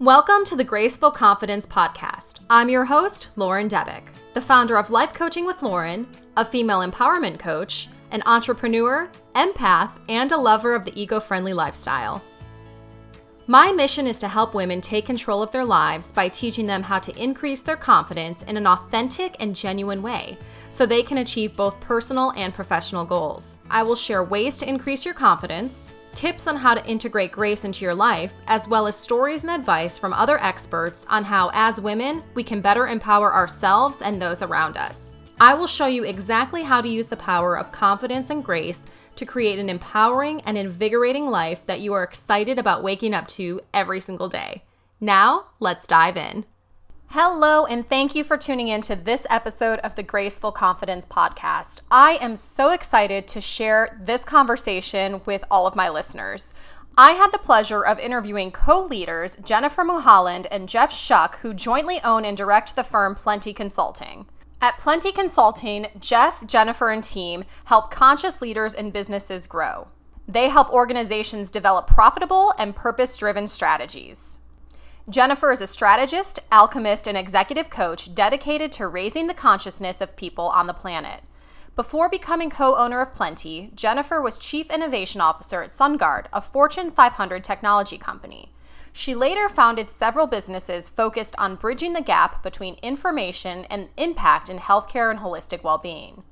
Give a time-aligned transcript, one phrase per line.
[0.00, 2.38] Welcome to the Graceful Confidence Podcast.
[2.48, 7.40] I'm your host, Lauren Debick, the founder of Life Coaching with Lauren, a female empowerment
[7.40, 12.22] coach, an entrepreneur, empath, and a lover of the eco friendly lifestyle.
[13.48, 17.00] My mission is to help women take control of their lives by teaching them how
[17.00, 20.38] to increase their confidence in an authentic and genuine way
[20.70, 23.58] so they can achieve both personal and professional goals.
[23.68, 27.84] I will share ways to increase your confidence, tips on how to integrate grace into
[27.84, 32.24] your life, as well as stories and advice from other experts on how, as women,
[32.34, 35.14] we can better empower ourselves and those around us.
[35.40, 39.24] I will show you exactly how to use the power of confidence and grace to
[39.24, 44.00] create an empowering and invigorating life that you are excited about waking up to every
[44.00, 44.64] single day.
[45.00, 46.44] Now, let's dive in.
[47.12, 51.80] Hello, and thank you for tuning in to this episode of the Graceful Confidence Podcast.
[51.90, 56.52] I am so excited to share this conversation with all of my listeners.
[56.98, 61.98] I had the pleasure of interviewing co leaders Jennifer Mulholland and Jeff Shuck, who jointly
[62.04, 64.26] own and direct the firm Plenty Consulting.
[64.60, 69.88] At Plenty Consulting, Jeff, Jennifer, and team help conscious leaders and businesses grow.
[70.28, 74.37] They help organizations develop profitable and purpose driven strategies.
[75.10, 80.48] Jennifer is a strategist, alchemist, and executive coach dedicated to raising the consciousness of people
[80.48, 81.22] on the planet.
[81.76, 86.90] Before becoming co owner of Plenty, Jennifer was Chief Innovation Officer at SunGard, a Fortune
[86.90, 88.52] 500 technology company.
[88.92, 94.58] She later founded several businesses focused on bridging the gap between information and impact in
[94.58, 96.22] healthcare and holistic well being.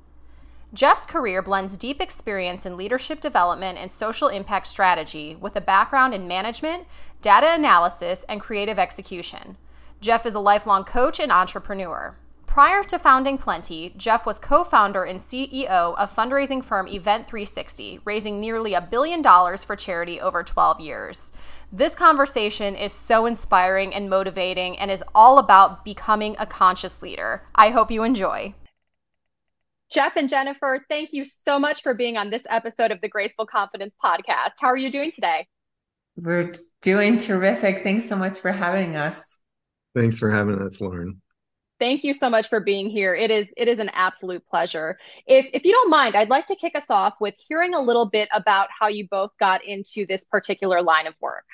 [0.73, 6.13] Jeff's career blends deep experience in leadership development and social impact strategy with a background
[6.13, 6.85] in management,
[7.21, 9.55] data analysis, and creative execution.
[10.01, 12.15] Jeff is a lifelong coach and entrepreneur.
[12.45, 18.01] Prior to founding Plenty, Jeff was co founder and CEO of fundraising firm Event 360,
[18.03, 21.31] raising nearly a billion dollars for charity over 12 years.
[21.71, 27.43] This conversation is so inspiring and motivating and is all about becoming a conscious leader.
[27.55, 28.53] I hope you enjoy.
[29.89, 33.45] Jeff and Jennifer, thank you so much for being on this episode of the Graceful
[33.45, 34.53] Confidence Podcast.
[34.59, 35.47] How are you doing today?
[36.17, 37.83] We're doing terrific.
[37.83, 39.39] Thanks so much for having us.
[39.95, 41.21] Thanks for having us, Lauren.
[41.79, 43.13] Thank you so much for being here.
[43.13, 44.97] It is it is an absolute pleasure.
[45.27, 48.09] If if you don't mind, I'd like to kick us off with hearing a little
[48.09, 51.45] bit about how you both got into this particular line of work.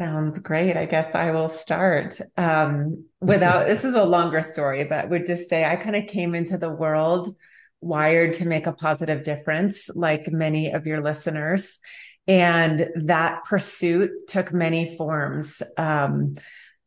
[0.00, 0.76] Sounds great.
[0.76, 2.18] I guess I will start.
[2.36, 6.34] Um, without this is a longer story, but would just say I kind of came
[6.34, 7.34] into the world
[7.80, 11.78] wired to make a positive difference, like many of your listeners.
[12.26, 15.62] And that pursuit took many forms.
[15.76, 16.34] Um,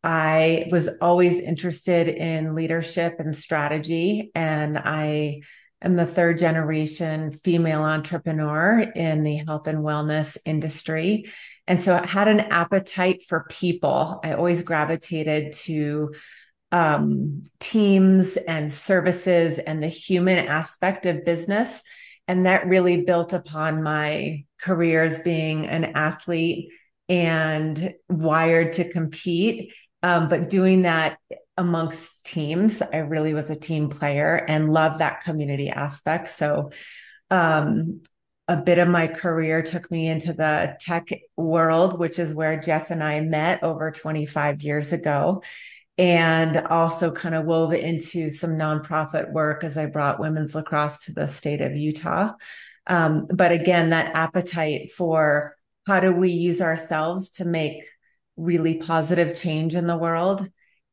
[0.04, 5.42] I was always interested in leadership and strategy, and I
[5.82, 11.26] am the third generation female entrepreneur in the health and wellness industry.
[11.68, 14.20] And so I had an appetite for people.
[14.24, 16.14] I always gravitated to
[16.72, 21.82] um, teams and services and the human aspect of business.
[22.28, 26.72] And that really built upon my career as being an athlete
[27.08, 29.72] and wired to compete
[30.04, 31.18] um, but doing that
[31.58, 36.28] amongst teams, I really was a team player and love that community aspect.
[36.28, 36.72] So,
[37.30, 38.02] um,
[38.48, 42.92] a bit of my career took me into the tech world, which is where Jeff
[42.92, 45.44] and I met over 25 years ago.
[45.98, 51.12] And also kind of wove into some nonprofit work as I brought women's lacrosse to
[51.12, 52.34] the state of Utah.
[52.86, 55.56] Um, but again, that appetite for
[55.88, 57.84] how do we use ourselves to make
[58.36, 60.48] really positive change in the world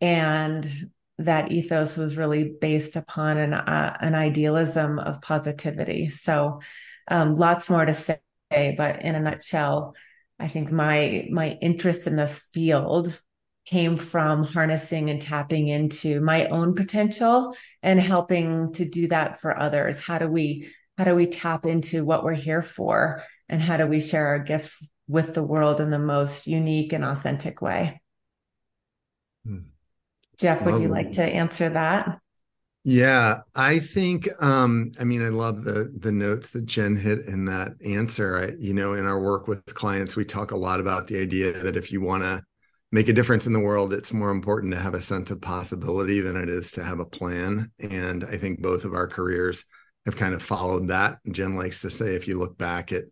[0.04, 6.10] and that ethos was really based upon an uh, an idealism of positivity.
[6.10, 6.60] So
[7.08, 8.18] um, lots more to say
[8.50, 9.96] but in a nutshell
[10.38, 13.18] i think my my interest in this field
[13.66, 19.58] came from harnessing and tapping into my own potential and helping to do that for
[19.58, 20.00] others.
[20.00, 23.22] How do we how do we tap into what we're here for?
[23.48, 27.04] And how do we share our gifts with the world in the most unique and
[27.04, 28.00] authentic way.
[30.38, 32.18] Jeff, would you like to answer that?
[32.86, 37.46] Yeah, I think um I mean I love the the notes that Jen hit in
[37.46, 38.36] that answer.
[38.36, 41.52] I, you know, in our work with clients, we talk a lot about the idea
[41.52, 42.42] that if you want to
[42.92, 46.20] make a difference in the world, it's more important to have a sense of possibility
[46.20, 47.72] than it is to have a plan.
[47.80, 49.64] And I think both of our careers
[50.04, 51.18] have kind of followed that.
[51.30, 53.10] Jen likes to say if you look back it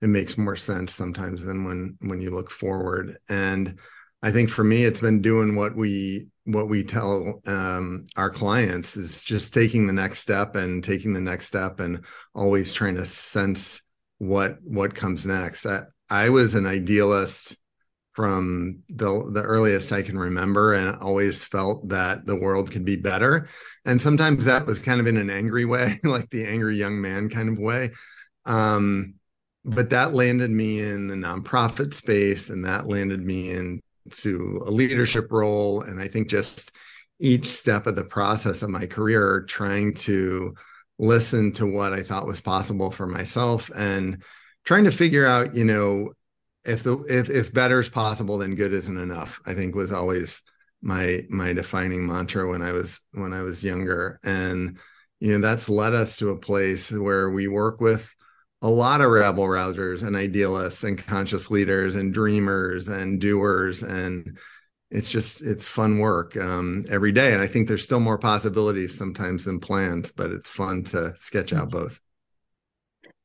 [0.00, 3.78] it makes more sense sometimes than when when you look forward and
[4.22, 8.96] i think for me it's been doing what we what we tell um, our clients
[8.96, 12.04] is just taking the next step and taking the next step and
[12.34, 13.82] always trying to sense
[14.18, 15.66] what what comes next.
[15.66, 17.56] I, I was an idealist
[18.12, 22.96] from the the earliest I can remember and always felt that the world could be
[22.96, 23.48] better.
[23.84, 27.28] And sometimes that was kind of in an angry way like the angry young man
[27.28, 27.90] kind of way.
[28.44, 29.14] Um,
[29.64, 33.50] but that landed me in the nonprofit space and that landed me
[34.04, 35.82] into a leadership role.
[35.82, 36.72] And I think just
[37.18, 40.54] each step of the process of my career trying to
[40.98, 44.22] listen to what I thought was possible for myself and
[44.64, 46.12] trying to figure out you know
[46.64, 50.42] if the if if better is possible then good isn't enough i think was always
[50.80, 54.20] my my defining mantra when i was when i was younger.
[54.24, 54.78] And
[55.20, 58.12] you know that's led us to a place where we work with
[58.62, 64.38] a lot of rabble rousers and idealists and conscious leaders and dreamers and doers and
[64.90, 68.96] it's just it's fun work um, every day and i think there's still more possibilities
[68.96, 72.00] sometimes than planned but it's fun to sketch out both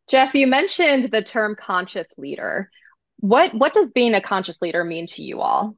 [0.10, 2.70] jeff you mentioned the term conscious leader
[3.20, 5.76] what what does being a conscious leader mean to you all?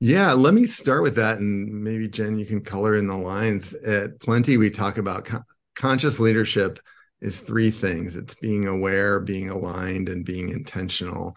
[0.00, 3.74] Yeah, let me start with that, and maybe Jen, you can color in the lines.
[3.74, 6.80] At Plenty, we talk about con- conscious leadership
[7.20, 11.36] is three things: it's being aware, being aligned, and being intentional.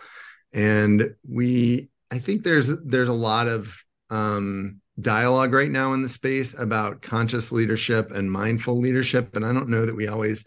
[0.53, 3.75] And we, I think there's there's a lot of
[4.09, 9.53] um, dialogue right now in the space about conscious leadership and mindful leadership, and I
[9.53, 10.45] don't know that we always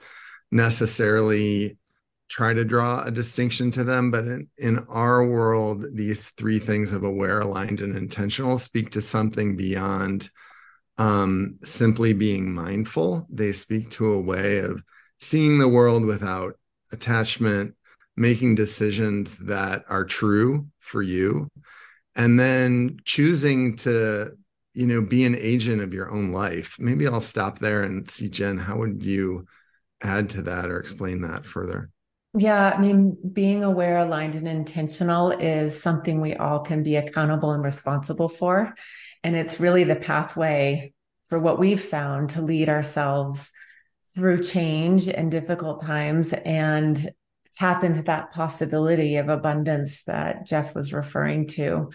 [0.51, 1.79] necessarily
[2.29, 6.91] try to draw a distinction to them but in, in our world these three things
[6.91, 10.31] of aware aligned and intentional speak to something beyond
[10.99, 13.27] um, simply being mindful.
[13.31, 14.83] They speak to a way of
[15.23, 16.59] seeing the world without
[16.91, 17.75] attachment
[18.17, 21.49] making decisions that are true for you
[22.17, 24.31] and then choosing to
[24.75, 28.29] you know be an agent of your own life maybe i'll stop there and see
[28.29, 29.47] jen how would you
[30.03, 31.89] add to that or explain that further
[32.35, 37.53] yeah, I mean, being aware, aligned, and intentional is something we all can be accountable
[37.53, 38.75] and responsible for.
[39.23, 40.95] And it's really the pathway
[41.27, 43.53] for what we've found to lead ourselves
[44.15, 47.11] through change and difficult times and
[47.53, 51.91] tap into that possibility of abundance that Jeff was referring to.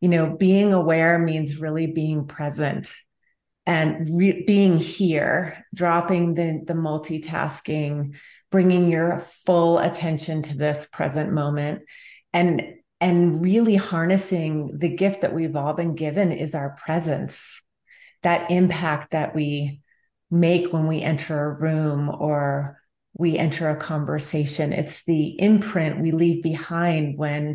[0.00, 2.92] You know, being aware means really being present
[3.66, 8.16] and re- being here, dropping the, the multitasking,
[8.50, 11.82] bringing your full attention to this present moment
[12.32, 12.62] and
[13.00, 17.62] and really harnessing the gift that we've all been given is our presence
[18.22, 19.80] that impact that we
[20.34, 22.80] make when we enter a room or
[23.14, 24.72] we enter a conversation.
[24.72, 27.54] It's the imprint we leave behind when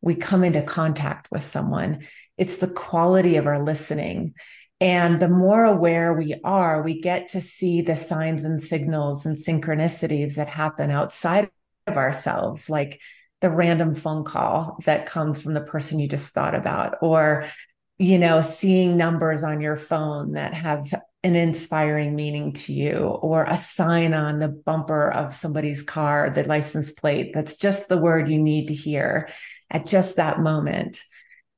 [0.00, 2.06] we come into contact with someone.
[2.38, 4.34] It's the quality of our listening.
[4.80, 9.36] And the more aware we are, we get to see the signs and signals and
[9.36, 11.50] synchronicities that happen outside
[11.86, 13.00] of ourselves, like
[13.40, 17.44] the random phone call that comes from the person you just thought about, or,
[17.98, 20.92] you know, seeing numbers on your phone that have
[21.24, 26.44] an inspiring meaning to you, or a sign on the bumper of somebody's car, the
[26.44, 27.32] license plate.
[27.32, 29.28] That's just the word you need to hear
[29.70, 31.02] at just that moment.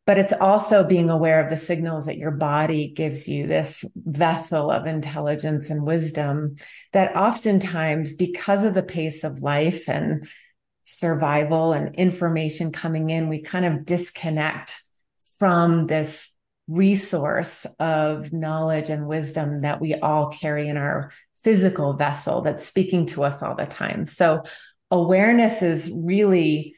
[0.07, 4.71] But it's also being aware of the signals that your body gives you this vessel
[4.71, 6.57] of intelligence and wisdom
[6.93, 10.29] that oftentimes because of the pace of life and
[10.85, 14.81] survival and information coming in we kind of disconnect
[15.41, 16.31] from this
[16.69, 23.07] resource of knowledge and wisdom that we all carry in our physical vessel that's speaking
[23.07, 24.07] to us all the time.
[24.07, 24.43] So
[24.91, 26.75] awareness is really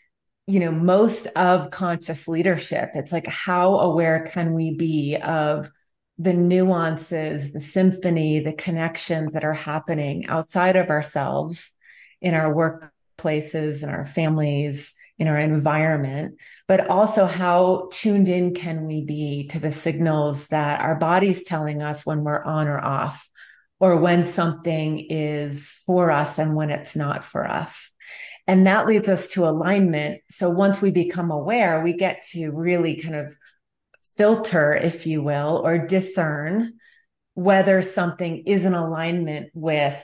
[0.47, 2.90] you know most of conscious leadership.
[2.95, 5.71] It's like how aware can we be of
[6.18, 11.71] the nuances the symphony the connections that are happening outside of ourselves
[12.21, 18.87] in our workplaces and our families in our environment but also how tuned in can
[18.87, 23.28] we be to the signals that our body's telling us when we're on or off
[23.80, 27.92] or when something is for us and when it's not for us
[28.48, 30.22] and that leads us to alignment.
[30.30, 33.37] So once we become aware, we get to really kind of
[34.16, 36.72] filter, if you will, or discern
[37.34, 40.02] whether something is in alignment with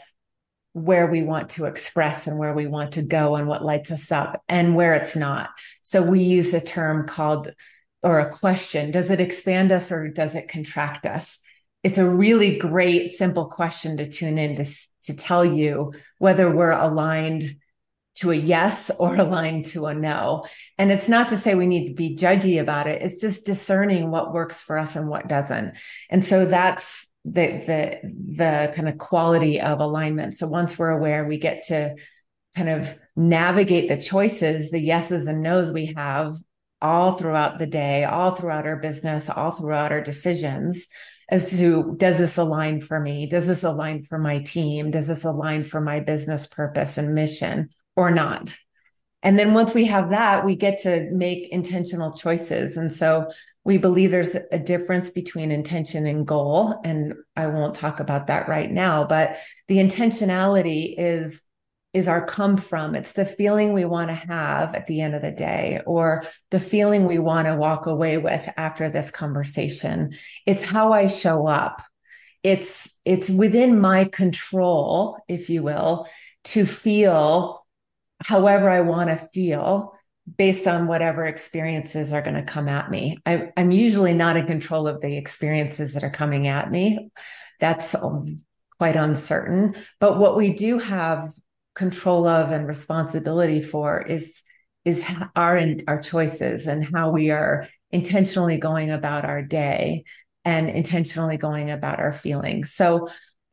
[0.74, 4.10] where we want to express and where we want to go and what lights us
[4.10, 5.50] up and where it's not.
[5.82, 7.48] So we use a term called
[8.02, 11.38] or a question Does it expand us or does it contract us?
[11.84, 14.64] It's a really great, simple question to tune in to,
[15.04, 17.56] to tell you whether we're aligned
[18.16, 20.44] to a yes or aligned to a no.
[20.76, 23.00] And it's not to say we need to be judgy about it.
[23.00, 25.76] It's just discerning what works for us and what doesn't.
[26.10, 28.00] And so that's the the
[28.36, 30.36] the kind of quality of alignment.
[30.36, 31.96] So once we're aware, we get to
[32.56, 36.36] kind of navigate the choices, the yeses and nos we have
[36.82, 40.86] all throughout the day, all throughout our business, all throughout our decisions
[41.30, 43.26] as to does this align for me?
[43.26, 44.90] Does this align for my team?
[44.90, 48.54] Does this align for my business purpose and mission or not?
[49.22, 52.76] And then once we have that, we get to make intentional choices.
[52.76, 53.30] And so
[53.64, 56.78] we believe there's a difference between intention and goal.
[56.84, 59.36] And I won't talk about that right now, but
[59.68, 61.42] the intentionality is
[61.94, 62.96] is our come from.
[62.96, 66.58] It's the feeling we want to have at the end of the day or the
[66.58, 70.12] feeling we want to walk away with after this conversation.
[70.44, 71.82] It's how I show up.
[72.42, 76.08] It's, it's within my control, if you will,
[76.46, 77.64] to feel
[78.24, 79.93] however I want to feel
[80.36, 83.18] based on whatever experiences are going to come at me.
[83.26, 87.10] I, am usually not in control of the experiences that are coming at me.
[87.60, 87.94] That's
[88.78, 89.74] quite uncertain.
[90.00, 91.30] But what we do have
[91.74, 94.42] control of and responsibility for is
[94.84, 95.04] is
[95.34, 100.04] our our choices and how we are intentionally going about our day
[100.44, 102.72] and intentionally going about our feelings.
[102.72, 103.08] So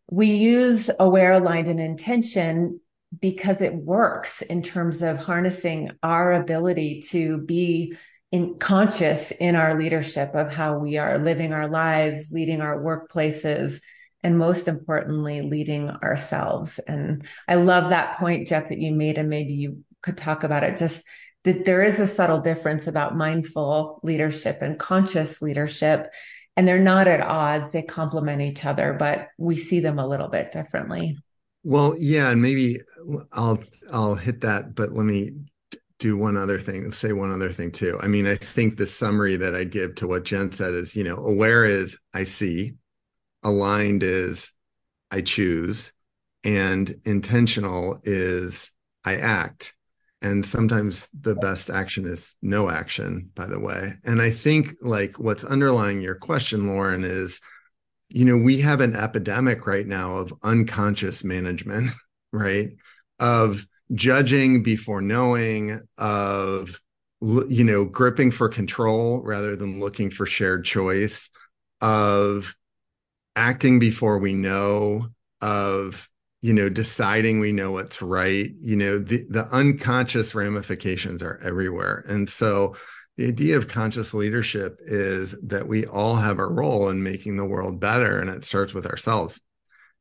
[0.10, 2.82] we use aware, aligned, and intention
[3.20, 7.96] because it works in terms of harnessing our ability to be
[8.32, 13.82] in conscious in our leadership of how we are living our lives, leading our workplaces,
[14.24, 16.80] and most importantly, leading ourselves.
[16.80, 20.64] And I love that point, Jeff, that you made, and maybe you could talk about
[20.64, 20.78] it.
[20.78, 21.06] Just
[21.44, 26.08] that there is a subtle difference about mindful leadership and conscious leadership,
[26.56, 27.72] and they're not at odds.
[27.72, 31.18] They complement each other, but we see them a little bit differently.
[31.64, 32.80] Well, yeah, and maybe
[33.12, 35.34] uh, I'll I'll hit that, but let me
[36.00, 38.00] do one other thing, say one other thing too.
[38.02, 41.04] I mean, I think the summary that I'd give to what Jen said is, you
[41.04, 42.74] know, aware is I see,
[43.44, 44.52] aligned is
[45.12, 45.94] I choose,
[46.44, 48.72] and intentional is
[49.06, 49.74] I act.
[50.24, 53.94] And sometimes the best action is no action, by the way.
[54.04, 57.42] And I think like what's underlying your question, Lauren, is
[58.14, 61.92] you know, we have an epidemic right now of unconscious management,
[62.34, 62.70] right?
[63.20, 66.80] Of judging before knowing, of
[67.22, 71.30] you know, gripping for control rather than looking for shared choice,
[71.82, 72.56] of
[73.36, 75.08] acting before we know
[75.42, 76.10] of
[76.42, 82.04] you know deciding we know what's right you know the the unconscious ramifications are everywhere
[82.08, 82.76] and so
[83.22, 87.46] the idea of conscious leadership is that we all have a role in making the
[87.46, 89.40] world better and it starts with ourselves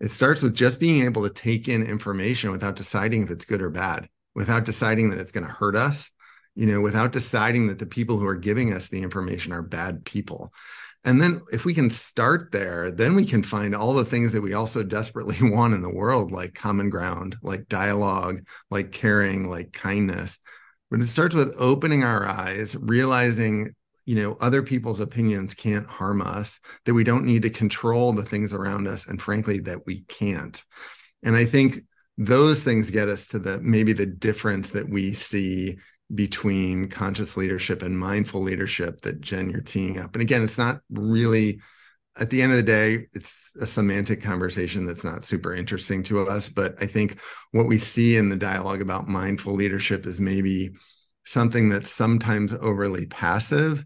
[0.01, 3.61] it starts with just being able to take in information without deciding if it's good
[3.61, 6.11] or bad without deciding that it's going to hurt us
[6.55, 10.03] you know without deciding that the people who are giving us the information are bad
[10.07, 10.51] people
[11.05, 14.43] and then if we can start there, then we can find all the things that
[14.43, 19.73] we also desperately want in the world, like common ground, like dialogue, like caring, like
[19.73, 20.39] kindness.
[20.91, 23.75] But it starts with opening our eyes, realizing,
[24.07, 28.25] you know, other people's opinions can't harm us, that we don't need to control the
[28.25, 30.63] things around us, and frankly, that we can't.
[31.23, 31.79] And I think
[32.19, 35.79] those things get us to the maybe the difference that we see
[36.15, 40.15] between conscious leadership and mindful leadership that Jen you're teeing up.
[40.15, 41.61] And again, it's not really
[42.21, 46.21] at the end of the day, it's a semantic conversation that's not super interesting to
[46.29, 46.49] us.
[46.49, 47.19] But I think
[47.53, 50.71] what we see in the dialogue about mindful leadership is maybe
[51.25, 53.85] something that's sometimes overly passive.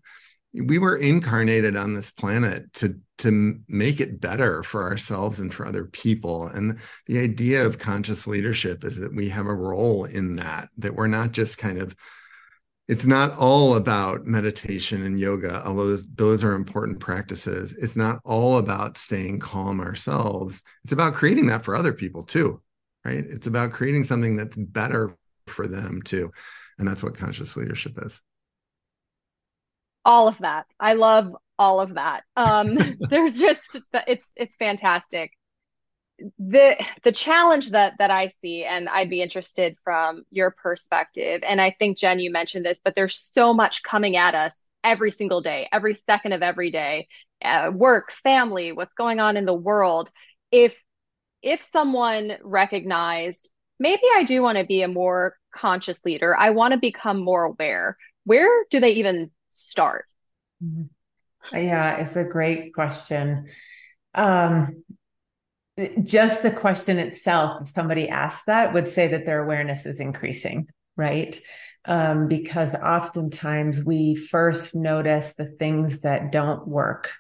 [0.52, 5.64] We were incarnated on this planet to to make it better for ourselves and for
[5.64, 6.48] other people.
[6.48, 10.96] And the idea of conscious leadership is that we have a role in that, that
[10.96, 11.94] we're not just kind of
[12.86, 17.72] it's not all about meditation and yoga, although those, those, are important practices.
[17.72, 20.62] It's not all about staying calm ourselves.
[20.84, 22.60] It's about creating that for other people too,
[23.04, 23.24] right?
[23.26, 26.30] It's about creating something that's better for them too.
[26.78, 28.20] And that's what conscious leadership is.
[30.04, 30.66] All of that.
[30.78, 32.24] I love all of that.
[32.36, 32.76] Um,
[33.08, 35.32] there's just it's it's fantastic
[36.38, 41.60] the the challenge that that I see, and I'd be interested from your perspective, and
[41.60, 45.40] I think Jen, you mentioned this, but there's so much coming at us every single
[45.40, 47.08] day, every second of every day,
[47.42, 50.10] uh, work, family, what's going on in the world.
[50.50, 50.80] If
[51.42, 56.72] if someone recognized, maybe I do want to be a more conscious leader, I want
[56.72, 57.96] to become more aware.
[58.24, 60.04] Where do they even start?
[60.62, 61.56] Mm-hmm.
[61.56, 63.48] Yeah, it's a great question.
[64.14, 64.84] Um,
[66.02, 70.68] just the question itself, if somebody asked that, would say that their awareness is increasing,
[70.96, 71.38] right?
[71.84, 77.12] Um, because oftentimes we first notice the things that don't work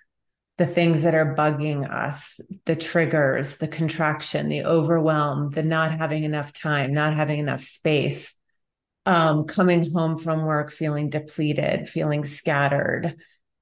[0.56, 6.22] the things that are bugging us, the triggers, the contraction, the overwhelm, the not having
[6.22, 8.34] enough time, not having enough space,
[9.04, 13.16] um, coming home from work feeling depleted, feeling scattered,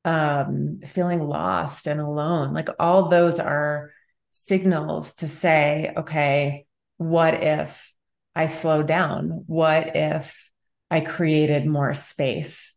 [0.04, 2.52] um, feeling lost and alone.
[2.52, 3.91] Like all those are
[4.32, 6.64] signals to say, okay,
[6.96, 7.94] what if
[8.34, 9.44] I slow down?
[9.46, 10.50] What if
[10.90, 12.72] I created more space?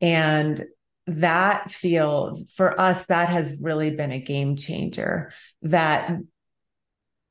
[0.00, 0.64] And
[1.06, 5.32] that field for us, that has really been a game changer.
[5.62, 6.12] That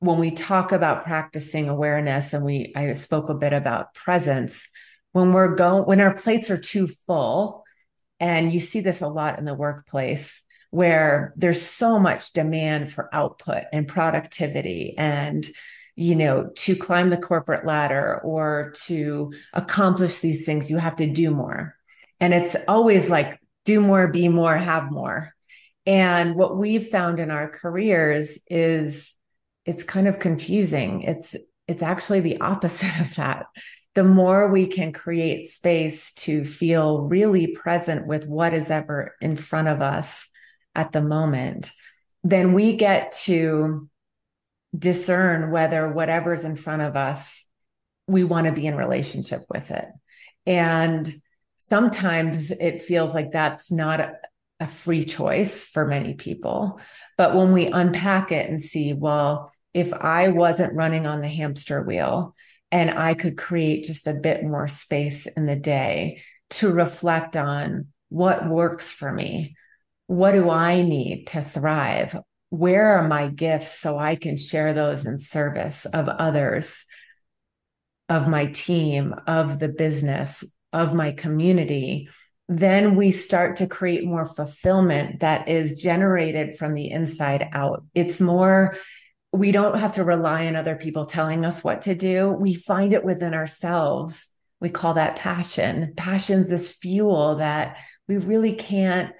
[0.00, 4.68] when we talk about practicing awareness and we I spoke a bit about presence,
[5.12, 7.64] when we're going when our plates are too full,
[8.18, 13.12] and you see this a lot in the workplace where there's so much demand for
[13.14, 15.46] output and productivity and
[15.96, 21.06] you know to climb the corporate ladder or to accomplish these things you have to
[21.06, 21.74] do more
[22.20, 25.34] and it's always like do more, be more, have more.
[25.86, 29.14] And what we've found in our careers is
[29.64, 31.02] it's kind of confusing.
[31.02, 33.46] It's it's actually the opposite of that.
[33.94, 39.36] The more we can create space to feel really present with what is ever in
[39.36, 40.28] front of us
[40.78, 41.72] at the moment,
[42.22, 43.88] then we get to
[44.76, 47.44] discern whether whatever's in front of us,
[48.06, 49.86] we want to be in relationship with it.
[50.46, 51.12] And
[51.58, 54.12] sometimes it feels like that's not a,
[54.60, 56.80] a free choice for many people.
[57.16, 61.82] But when we unpack it and see, well, if I wasn't running on the hamster
[61.82, 62.34] wheel
[62.70, 67.88] and I could create just a bit more space in the day to reflect on
[68.10, 69.56] what works for me,
[70.08, 72.18] what do I need to thrive?
[72.50, 76.84] Where are my gifts so I can share those in service of others,
[78.08, 80.44] of my team, of the business?
[80.72, 82.08] of my community,
[82.48, 87.84] then we start to create more fulfillment that is generated from the inside out.
[87.94, 88.76] It's more,
[89.32, 92.30] we don't have to rely on other people telling us what to do.
[92.30, 94.28] We find it within ourselves.
[94.60, 95.92] We call that passion.
[95.96, 99.12] Passion's this fuel that we really can't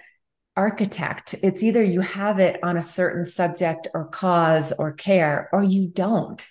[0.59, 1.37] architect.
[1.41, 5.87] It's either you have it on a certain subject or cause or care, or you
[5.87, 6.45] don't.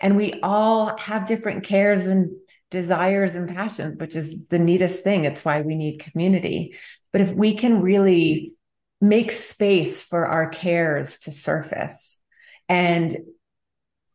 [0.00, 2.30] And we all have different cares and
[2.70, 5.26] desires and passions, which is the neatest thing.
[5.26, 6.74] It's why we need community.
[7.12, 8.54] But if we can really
[8.98, 12.18] make space for our cares to surface
[12.66, 13.14] and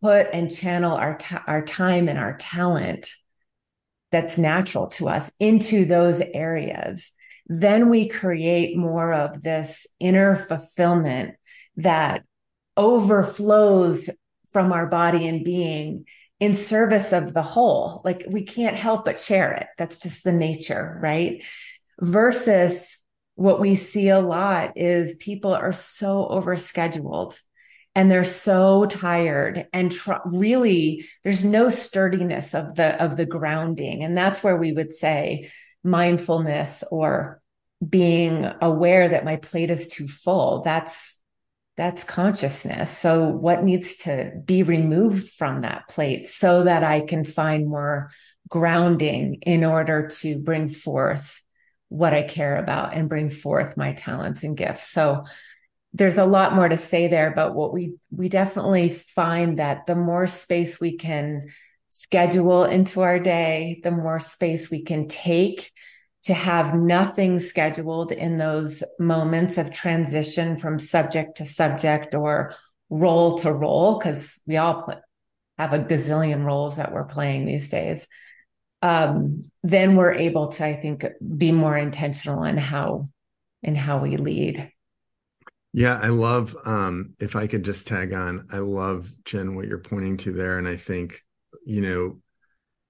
[0.02, 3.12] put and channel our, ta- our time and our talent
[4.12, 7.12] that's natural to us into those areas,
[7.48, 11.36] then we create more of this inner fulfillment
[11.78, 12.24] that
[12.78, 14.10] overflows
[14.52, 16.06] from our body and being
[16.40, 18.02] in service of the whole.
[18.04, 19.68] Like we can't help but share it.
[19.78, 21.44] That's just the nature, right?
[22.00, 23.04] Versus
[23.36, 27.38] what we see a lot is people are so overscheduled
[27.94, 34.04] and they're so tired and tr- really there's no sturdiness of the of the grounding
[34.04, 35.50] and that's where we would say
[35.86, 37.42] mindfulness or
[37.88, 41.16] being aware that my plate is too full that's
[41.78, 42.98] that's consciousness.
[42.98, 48.12] So, what needs to be removed from that plate so that I can find more
[48.48, 51.42] grounding in order to bring forth
[51.90, 54.90] what I care about and bring forth my talents and gifts?
[54.90, 55.24] So,
[55.94, 59.96] there's a lot more to say there, but what we we definitely find that the
[59.96, 61.50] more space we can
[61.98, 65.72] schedule into our day, the more space we can take
[66.24, 72.54] to have nothing scheduled in those moments of transition from subject to subject or
[72.90, 74.98] role to role, because we all play,
[75.58, 78.08] have a gazillion roles that we're playing these days.
[78.82, 81.06] Um, then we're able to, I think,
[81.38, 83.06] be more intentional in how
[83.64, 84.70] in how we lead.
[85.72, 89.80] Yeah, I love um if I could just tag on, I love Jen what you're
[89.80, 90.58] pointing to there.
[90.58, 91.22] And I think,
[91.66, 92.22] you know,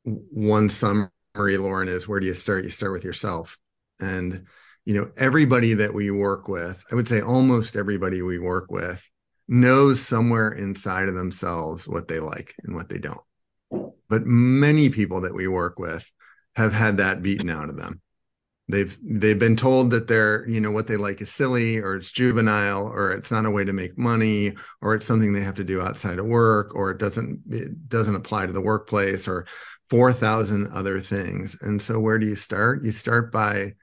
[0.04, 2.64] one summary, Lauren is where do you start?
[2.64, 3.58] You start with yourself.
[4.00, 4.46] And,
[4.84, 9.10] you know, everybody that we work with, I would say almost everybody we work with
[9.48, 13.22] knows somewhere inside of themselves what they like and what they don't.
[14.10, 16.12] But many people that we work with
[16.56, 18.02] have had that beaten out of them.
[18.68, 22.12] They've they've been told that they're, you know, what they like is silly or it's
[22.12, 25.64] juvenile or it's not a way to make money or it's something they have to
[25.64, 29.46] do outside of work or it doesn't it doesn't apply to the workplace or
[29.90, 31.58] 4,000 other things.
[31.62, 32.84] And so, where do you start?
[32.84, 33.74] You start by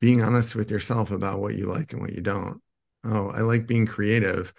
[0.00, 2.60] being honest with yourself about what you like and what you don't.
[3.04, 4.52] Oh, I like being creative.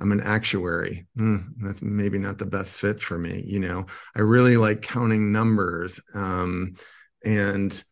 [0.00, 1.06] I'm an actuary.
[1.16, 3.42] Hmm, that's maybe not the best fit for me.
[3.46, 6.00] You know, I really like counting numbers.
[6.14, 6.74] Um,
[7.24, 7.82] and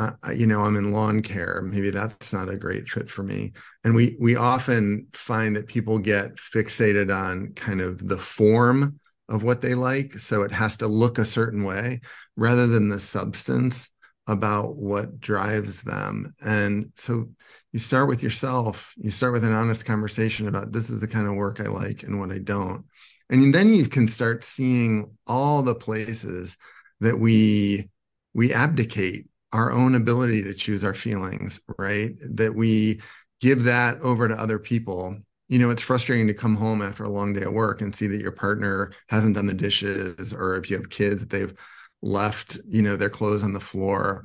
[0.00, 1.62] uh, you know i'm in lawn care.
[1.64, 3.52] Maybe that's not a great fit for me.
[3.84, 9.42] And we we often find that people get fixated on kind of the form of
[9.42, 12.00] what they like so it has to look a certain way
[12.36, 13.90] rather than the substance
[14.26, 16.32] about what drives them.
[16.44, 17.28] And so
[17.72, 18.92] you start with yourself.
[18.96, 22.02] You start with an honest conversation about this is the kind of work i like
[22.02, 22.84] and what i don't.
[23.28, 26.56] And then you can start seeing all the places
[27.00, 27.88] that we
[28.34, 32.12] we abdicate our own ability to choose our feelings, right?
[32.20, 33.00] That we
[33.40, 35.18] give that over to other people.
[35.48, 38.06] You know, it's frustrating to come home after a long day at work and see
[38.06, 41.54] that your partner hasn't done the dishes, or if you have kids, they've
[42.02, 44.24] left, you know, their clothes on the floor.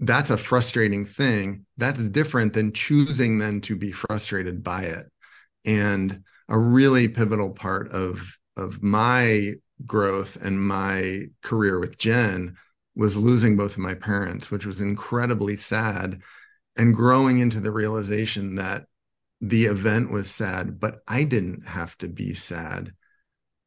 [0.00, 1.64] That's a frustrating thing.
[1.76, 5.06] That's different than choosing then to be frustrated by it.
[5.64, 9.52] And a really pivotal part of of my
[9.86, 12.56] growth and my career with Jen
[12.98, 16.20] was losing both of my parents, which was incredibly sad,
[16.76, 18.86] and growing into the realization that
[19.40, 22.92] the event was sad, but I didn't have to be sad.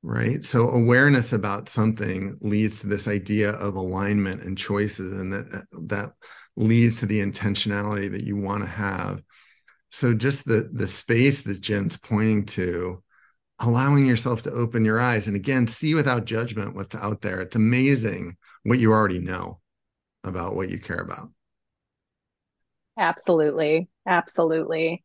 [0.03, 0.43] Right.
[0.43, 6.11] So awareness about something leads to this idea of alignment and choices, and that that
[6.57, 9.21] leads to the intentionality that you want to have.
[9.87, 13.03] So just the the space that Jen's pointing to,
[13.59, 17.39] allowing yourself to open your eyes and again see without judgment what's out there.
[17.41, 19.59] It's amazing what you already know
[20.23, 21.29] about what you care about.
[22.97, 23.87] Absolutely.
[24.05, 25.03] Absolutely.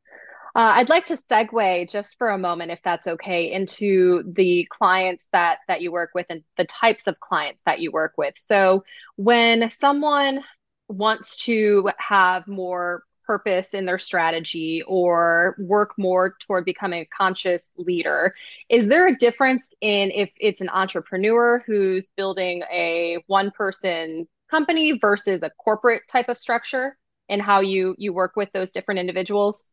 [0.55, 5.29] Uh, I'd like to segue just for a moment, if that's okay, into the clients
[5.33, 8.35] that that you work with and the types of clients that you work with.
[8.39, 8.83] So,
[9.17, 10.43] when someone
[10.89, 17.73] wants to have more purpose in their strategy or work more toward becoming a conscious
[17.77, 18.35] leader.
[18.69, 24.99] Is there a difference in if it's an entrepreneur who's building a one person company
[24.99, 26.97] versus a corporate type of structure
[27.29, 29.73] and how you you work with those different individuals?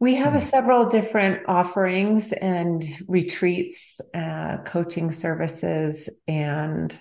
[0.00, 6.96] We have several different offerings and retreats, uh, coaching services, and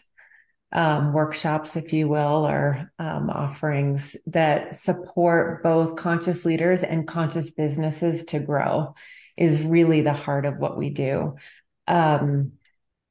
[0.74, 7.52] um, workshops, if you will, or um, offerings that support both conscious leaders and conscious
[7.52, 8.96] businesses to grow
[9.38, 11.36] is really the heart of what we do.
[11.88, 12.54] Um,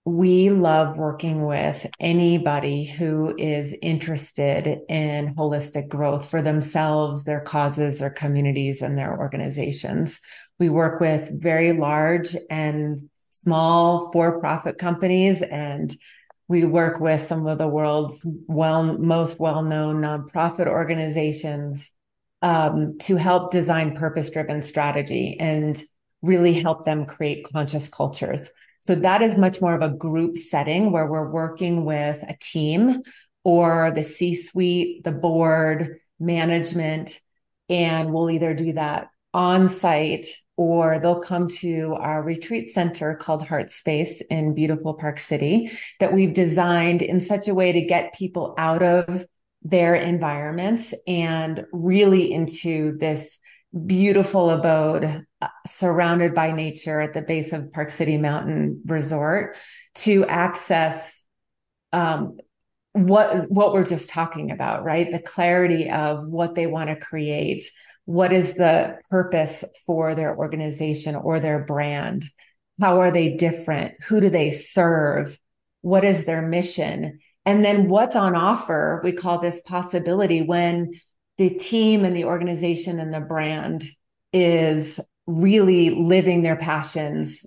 [0.04, 8.00] we love working with anybody who is interested in holistic growth for themselves, their causes,
[8.00, 10.18] their communities, and their organizations.
[10.58, 12.96] We work with very large and
[13.28, 15.94] small for profit companies and
[16.52, 21.90] we work with some of the world's well most well-known nonprofit organizations
[22.42, 25.82] um, to help design purpose-driven strategy and
[26.20, 28.50] really help them create conscious cultures.
[28.80, 33.00] So that is much more of a group setting where we're working with a team
[33.44, 37.18] or the C-suite, the board, management,
[37.70, 40.26] and we'll either do that on site
[40.62, 46.12] or they'll come to our retreat center called Heart Space in beautiful Park City that
[46.12, 49.26] we've designed in such a way to get people out of
[49.62, 53.38] their environments and really into this
[53.86, 59.56] beautiful abode uh, surrounded by nature at the base of Park City Mountain Resort
[59.94, 61.24] to access
[61.92, 62.38] um,
[62.92, 65.10] what what we're just talking about, right?
[65.10, 67.64] The clarity of what they want to create,
[68.04, 72.24] what is the purpose for their organization or their brand?
[72.80, 73.94] How are they different?
[74.08, 75.38] Who do they serve?
[75.82, 77.20] What is their mission?
[77.44, 79.00] And then what's on offer?
[79.04, 80.92] We call this possibility when
[81.38, 83.84] the team and the organization and the brand
[84.32, 87.44] is really living their passions,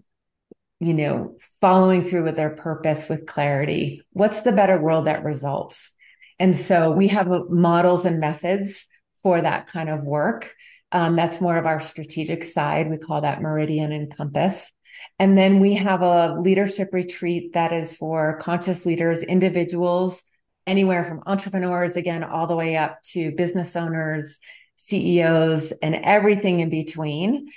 [0.80, 4.02] you know, following through with their purpose with clarity.
[4.12, 5.92] What's the better world that results?
[6.40, 8.86] And so we have models and methods
[9.26, 10.54] for that kind of work.
[10.92, 12.92] Um, that's more of our strategic side.
[12.92, 14.72] We call that Meridian and Compass.
[15.18, 20.22] And then we have a leadership retreat that is for conscious leaders, individuals,
[20.68, 24.38] anywhere from entrepreneurs, again, all the way up to business owners,
[24.76, 27.48] CEOs, and everything in between.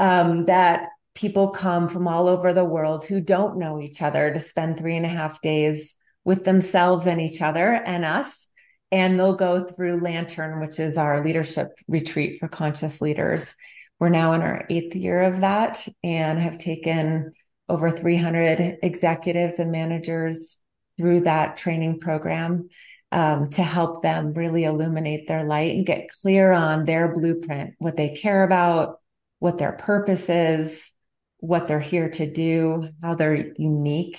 [0.00, 4.40] Um, that people come from all over the world who don't know each other to
[4.40, 8.47] spend three and a half days with themselves and each other and us
[8.90, 13.54] and they'll go through Lantern, which is our leadership retreat for conscious leaders.
[14.00, 17.32] We're now in our eighth year of that and have taken
[17.68, 20.58] over 300 executives and managers
[20.96, 22.68] through that training program
[23.12, 27.96] um, to help them really illuminate their light and get clear on their blueprint, what
[27.96, 29.00] they care about,
[29.38, 30.92] what their purpose is,
[31.38, 34.18] what they're here to do, how they're unique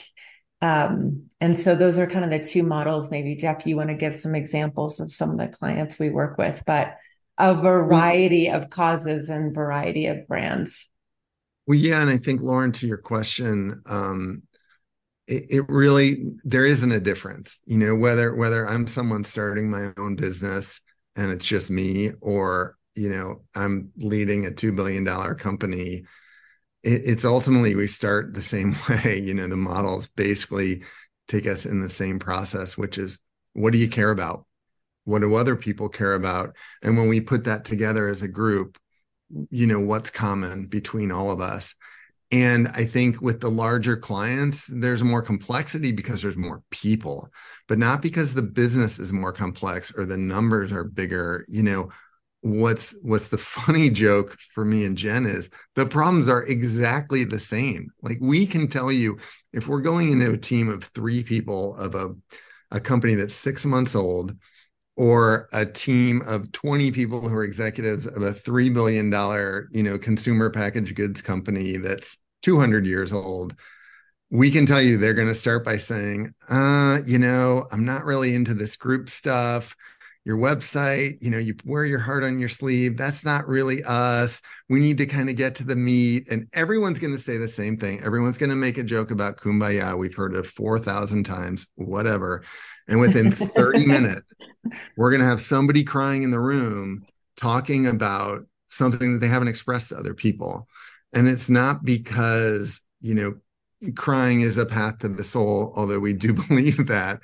[0.62, 3.10] Um, and so those are kind of the two models.
[3.10, 6.38] Maybe Jeff, you want to give some examples of some of the clients we work
[6.38, 6.98] with, but
[7.38, 10.90] a variety of causes and variety of brands.
[11.66, 14.44] Well, yeah, and I think Lauren, to your question, um,
[15.28, 19.92] it, it, really there isn't a difference, you know, whether whether I'm someone starting my
[19.98, 20.82] own business
[21.16, 26.04] and it's just me, or you know, I'm leading a two billion dollar company.
[26.84, 29.20] It, it's ultimately we start the same way.
[29.20, 30.84] You know, the models basically
[31.28, 33.20] take us in the same process, which is
[33.54, 34.46] what do you care about?
[35.06, 36.56] What do other people care about?
[36.84, 38.78] And when we put that together as a group,
[39.50, 41.74] you know, what's common between all of us.
[42.32, 47.30] And I think with the larger clients, there's more complexity because there's more people,
[47.68, 51.44] but not because the business is more complex or the numbers are bigger.
[51.48, 51.90] You know,
[52.42, 57.40] what's what's the funny joke for me and Jen is the problems are exactly the
[57.40, 57.90] same.
[58.02, 59.18] Like we can tell you
[59.54, 62.16] if we're going into a team of three people of a
[62.72, 64.36] a company that's six months old
[64.96, 69.06] or a team of 20 people who are executives of a $3 billion
[69.72, 73.56] you know consumer packaged goods company that's 200 years old
[74.30, 78.06] we can tell you they're going to start by saying uh you know i'm not
[78.06, 79.76] really into this group stuff
[80.26, 82.98] your website you know you wear your heart on your sleeve.
[82.98, 84.42] That's not really us.
[84.68, 87.48] We need to kind of get to the meat and everyone's going to say the
[87.48, 88.02] same thing.
[88.04, 89.98] Everyone's going to make a joke about kumbaya.
[89.98, 92.44] We've heard it 4000 times whatever.
[92.88, 94.32] And within 30 minutes,
[94.98, 97.06] we're going to have somebody crying in the room
[97.38, 100.68] talking about something that they haven't expressed to other people.
[101.14, 103.36] And it's not because, you know,
[103.96, 107.22] crying is a path to the soul, although we do believe that.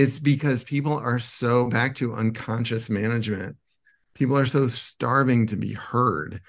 [0.00, 3.56] It's because people are so back to unconscious management.
[4.14, 6.40] People are so starving to be heard.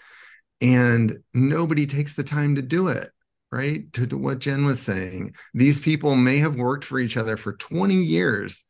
[0.61, 3.09] And nobody takes the time to do it
[3.51, 3.91] right?
[3.91, 7.51] To, to, what Jen was saying, these people may have worked for each other for
[7.51, 8.63] 20 years.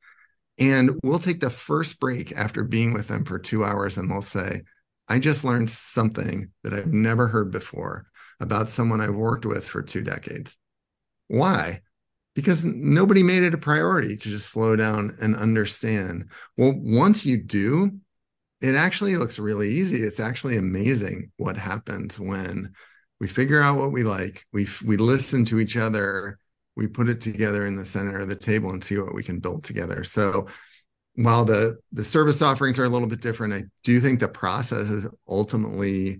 [0.57, 4.23] And we'll take the first break after being with them for two hours and we'll
[4.23, 4.63] say,
[5.07, 8.07] I just learned something that I've never heard before
[8.39, 10.57] about someone I've worked with for two decades.
[11.27, 11.81] Why?
[12.33, 16.31] Because nobody made it a priority to just slow down and understand.
[16.57, 17.91] Well, once you do,
[18.61, 20.03] it actually looks really easy.
[20.03, 22.73] It's actually amazing what happens when
[23.21, 26.39] we figure out what we like we we listen to each other
[26.75, 29.39] we put it together in the center of the table and see what we can
[29.39, 30.47] build together so
[31.15, 34.89] while the the service offerings are a little bit different i do think the process
[34.89, 36.19] is ultimately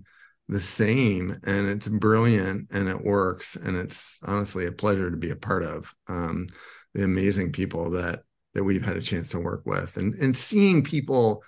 [0.52, 5.30] the same and it's brilliant and it works and it's honestly a pleasure to be
[5.30, 6.46] a part of um,
[6.94, 8.22] the amazing people that
[8.54, 11.42] that we've had a chance to work with and and seeing people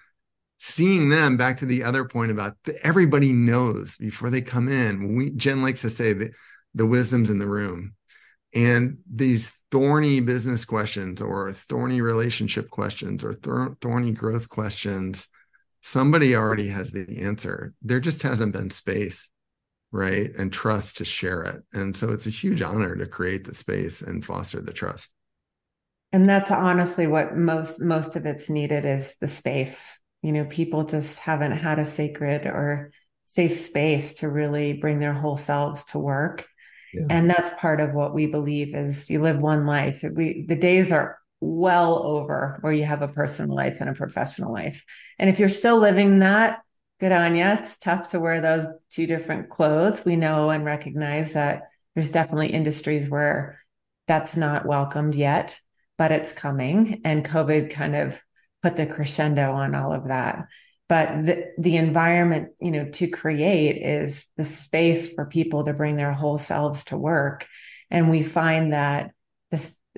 [0.57, 5.31] seeing them back to the other point about everybody knows before they come in we
[5.31, 6.33] jen likes to say that
[6.75, 7.95] the wisdom's in the room
[8.55, 15.29] and these thorny business questions or thorny relationship questions or thor- thorny growth questions
[15.85, 17.75] somebody already has the answer.
[17.83, 19.29] There just hasn't been space
[19.93, 21.63] right and trust to share it.
[21.75, 25.13] And so it's a huge honor to create the space and foster the trust.
[26.11, 29.99] And that's honestly what most most of it's needed is the space.
[30.23, 32.91] You know people just haven't had a sacred or
[33.25, 36.47] safe space to really bring their whole selves to work.
[36.95, 37.09] Yeah.
[37.11, 40.03] and that's part of what we believe is you live one life.
[40.03, 44.53] We the days are well over where you have a personal life and a professional
[44.53, 44.85] life.
[45.19, 46.61] And if you're still living that
[47.01, 50.05] good on you it's tough to wear those two different clothes.
[50.05, 53.61] We know and recognize that there's definitely industries where
[54.07, 55.61] that's not welcomed yet
[55.97, 57.01] but it's coming.
[57.05, 58.23] And covid kind of
[58.63, 60.47] put the crescendo on all of that.
[60.89, 65.97] But the, the environment you know to create is the space for people to bring
[65.97, 67.47] their whole selves to work.
[67.91, 69.13] And we find that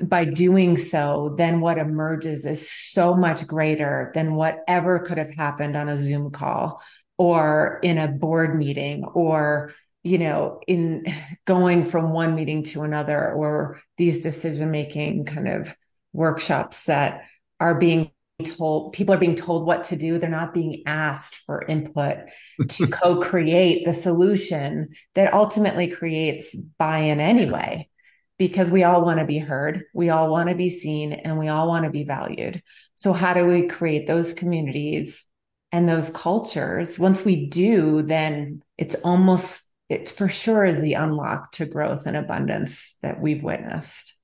[0.03, 5.77] by doing so then what emerges is so much greater than whatever could have happened
[5.77, 6.83] on a zoom call
[7.17, 11.05] or in a board meeting or you know in
[11.47, 15.75] going from one meeting to another or these decision making kind of
[16.13, 17.23] workshops that
[17.61, 18.11] are being
[18.45, 20.19] told people are being told what to do.
[20.19, 22.19] They're not being asked for input
[22.69, 27.89] to co-create the solution that ultimately creates buy-in anyway
[28.39, 31.49] because we all want to be heard we all want to be seen and we
[31.49, 32.63] all want to be valued.
[32.95, 35.25] So how do we create those communities
[35.73, 36.99] and those cultures?
[36.99, 42.17] Once we do then it's almost it for sure is the unlock to growth and
[42.17, 44.17] abundance that we've witnessed.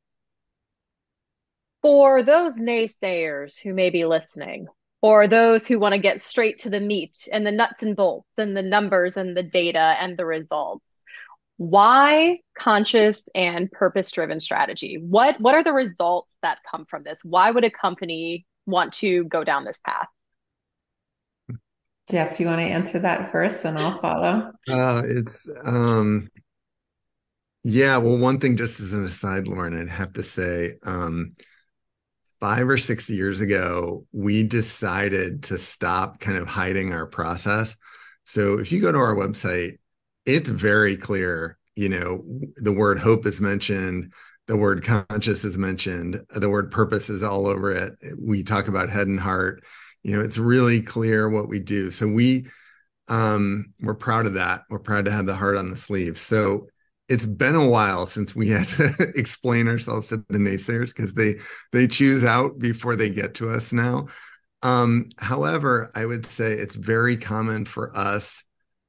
[1.83, 4.67] For those naysayers who may be listening,
[5.03, 8.39] or those who want to get straight to the meat and the nuts and bolts
[8.39, 10.85] and the numbers and the data and the results,
[11.63, 14.99] why conscious and purpose driven strategy?
[15.01, 17.21] What what are the results that come from this?
[17.23, 20.09] Why would a company want to go down this path?
[22.11, 24.51] Jeff, do you want to answer that first and I'll follow?
[24.69, 26.29] Uh, it's um
[27.65, 31.37] yeah, well, one thing just as an aside, Lauren, I'd have to say, um,
[32.41, 37.77] five or six years ago, we decided to stop kind of hiding our process.
[38.25, 39.79] So if you go to our website,
[40.27, 42.25] it's very clear, you know,
[42.57, 44.13] the word hope is mentioned,
[44.47, 47.95] the word conscious is mentioned, the word purpose is all over it.
[48.19, 49.65] We talk about head and heart.
[50.03, 51.91] You know, it's really clear what we do.
[51.91, 52.47] So we
[53.09, 54.63] um we're proud of that.
[54.71, 56.19] We're proud to have the heart on the sleeve.
[56.19, 56.69] So
[57.09, 61.37] it's been a while since we had to explain ourselves to the naysayers because they
[61.73, 64.09] they choose out before they get to us now.
[64.63, 68.45] Um, however, I would say it's very common for us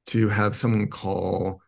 [0.06, 1.60] to have someone call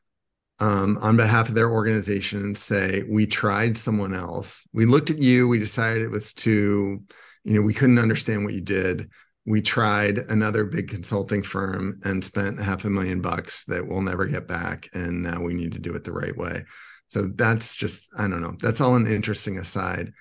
[0.59, 4.66] um, on behalf of their organization and say, "We tried someone else.
[4.72, 5.49] We looked at you.
[5.49, 7.03] We decided it was too,
[7.44, 9.11] you know, we couldn't understand what you did
[9.46, 14.27] we tried another big consulting firm and spent half a million bucks that we'll never
[14.27, 16.64] get back and now we need to do it the right way
[17.07, 20.12] so that's just i don't know that's all an interesting aside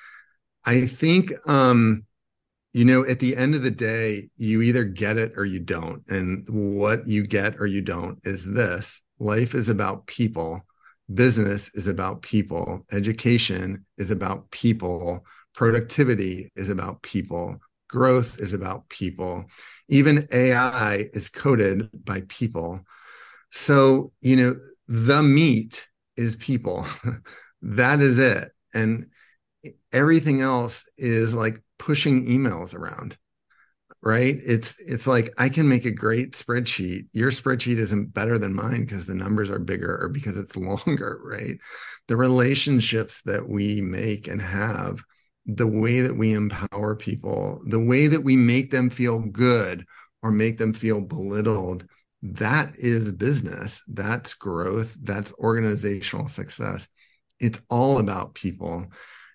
[0.66, 2.06] i think um
[2.76, 6.04] you know at the end of the day you either get it or you don't
[6.10, 10.66] and what you get or you don't is this life is about people
[11.14, 18.88] business is about people education is about people productivity is about people growth is about
[18.90, 19.46] people.
[19.88, 22.82] Even AI is coded by people.
[23.52, 24.56] So, you know,
[24.88, 26.86] the meat is people.
[27.62, 28.52] that is it.
[28.74, 29.08] And
[29.94, 33.18] everything else is like pushing emails around
[34.02, 38.54] right it's it's like i can make a great spreadsheet your spreadsheet isn't better than
[38.54, 41.58] mine because the numbers are bigger or because it's longer right
[42.08, 45.04] the relationships that we make and have
[45.46, 49.86] the way that we empower people, the way that we make them feel good
[50.24, 51.86] or make them feel belittled,
[52.22, 53.84] that is business.
[53.88, 54.98] That's growth.
[55.04, 56.88] That's organizational success.
[57.40, 58.88] It's all about people.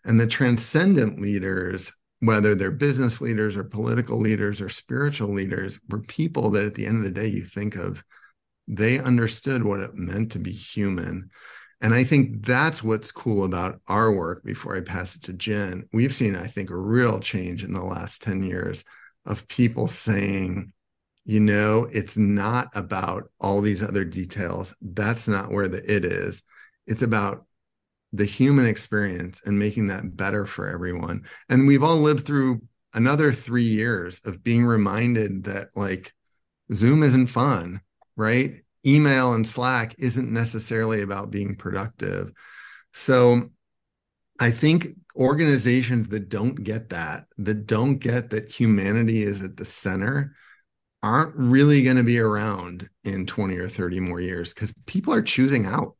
[0.05, 6.01] And the transcendent leaders, whether they're business leaders or political leaders or spiritual leaders, were
[6.01, 8.05] people that at the end of the day you think of,
[8.69, 11.31] they understood what it meant to be human
[11.81, 15.89] and I think that's what's cool about our work before I pass it to Jen.
[15.93, 18.85] We've seen, I think, a real change in the last 10 years
[19.25, 20.73] of people saying,
[21.25, 24.75] you know, it's not about all these other details.
[24.83, 26.43] That's not where the it is.
[26.87, 27.47] It's about
[28.13, 31.25] the human experience and making that better for everyone.
[31.49, 32.61] And we've all lived through
[32.93, 36.13] another three years of being reminded that, like,
[36.73, 37.81] Zoom isn't fun,
[38.17, 38.57] right?
[38.87, 42.33] email and Slack isn't necessarily about being productive.
[42.93, 43.51] So
[44.39, 49.65] I think organizations that don't get that, that don't get that humanity is at the
[49.65, 50.35] center,
[51.03, 55.23] aren't really going to be around in 20 or 30 more years because people are
[55.23, 55.97] choosing out.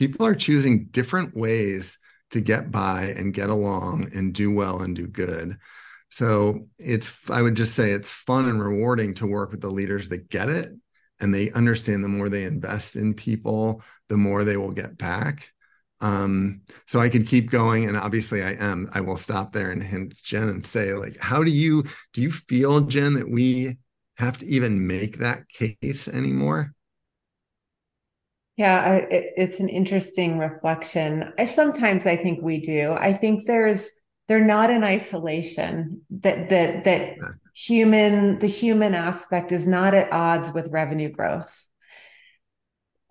[0.00, 1.98] People are choosing different ways
[2.32, 5.56] to get by and get along and do well and do good.
[6.08, 10.08] So it's, I would just say it's fun and rewarding to work with the leaders
[10.08, 10.72] that get it
[11.20, 15.52] and they understand the more they invest in people, the more they will get back.
[16.00, 18.88] Um, so I could keep going, and obviously I am.
[18.94, 21.84] I will stop there and hint Jen and say, like, how do you
[22.14, 23.76] do you feel, Jen, that we
[24.16, 26.72] have to even make that case anymore?
[28.60, 31.32] Yeah, it, it's an interesting reflection.
[31.38, 32.92] I sometimes I think we do.
[32.92, 33.88] I think there's
[34.28, 36.02] they're not in isolation.
[36.10, 37.16] That that that
[37.54, 41.66] human the human aspect is not at odds with revenue growth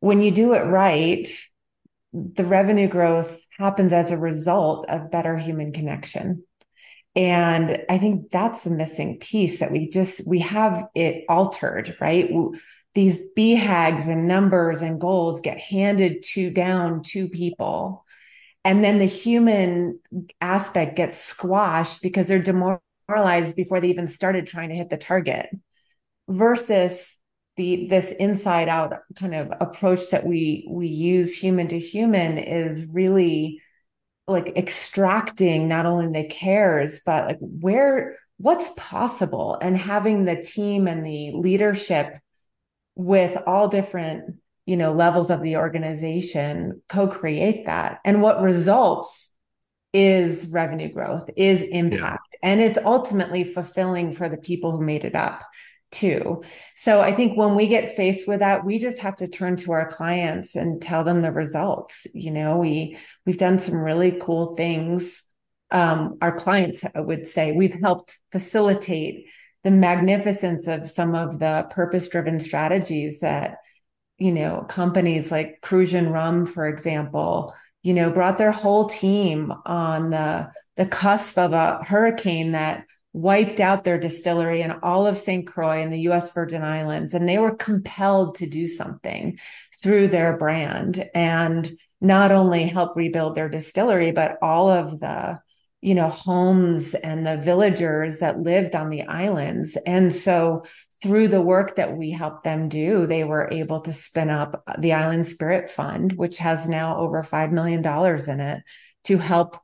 [0.02, 1.28] when you do it right
[2.14, 6.44] the revenue growth happens as a result of better human connection
[7.16, 12.32] and i think that's the missing piece that we just we have it altered right
[13.00, 18.06] these BHAGs and numbers and goals get handed to down to people.
[18.66, 20.00] And then the human
[20.42, 25.50] aspect gets squashed because they're demoralized before they even started trying to hit the target
[26.28, 27.18] versus
[27.56, 32.86] the this inside out kind of approach that we we use human to human is
[32.94, 33.62] really
[34.28, 39.58] like extracting not only the cares but like where what's possible?
[39.62, 42.16] And having the team and the leadership
[43.00, 44.36] with all different
[44.66, 49.32] you know levels of the organization co-create that and what results
[49.94, 52.52] is revenue growth, is impact, yeah.
[52.52, 55.44] and it's ultimately fulfilling for the people who made it up.
[55.92, 56.44] too.
[56.76, 59.72] So I think when we get faced with that, we just have to turn to
[59.72, 62.06] our clients and tell them the results.
[62.14, 62.96] You know, we
[63.26, 65.24] we've done some really cool things.
[65.72, 69.30] Um, our clients would say we've helped facilitate
[69.64, 73.58] the magnificence of some of the purpose-driven strategies that
[74.18, 77.54] you know companies like Cruzan Rum, for example,
[77.84, 83.60] you know, brought their whole team on the the cusp of a hurricane that wiped
[83.60, 85.46] out their distillery in all of St.
[85.46, 87.14] Croix in the US Virgin Islands.
[87.14, 89.40] And they were compelled to do something
[89.82, 95.40] through their brand and not only help rebuild their distillery, but all of the
[95.82, 100.64] you know homes and the villagers that lived on the islands and so
[101.02, 104.94] through the work that we helped them do they were able to spin up the
[104.94, 108.62] island spirit fund which has now over 5 million dollars in it
[109.06, 109.58] to help